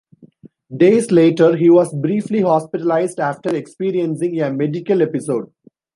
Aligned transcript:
Days 0.75 1.11
later 1.11 1.55
he 1.55 1.69
was 1.69 1.93
briefly 1.93 2.41
hospitalized 2.41 3.19
after 3.19 3.55
experiencing 3.55 4.41
a 4.41 4.51
"Medical 4.51 5.03
episode". 5.03 5.51